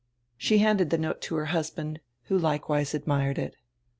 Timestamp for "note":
0.97-1.21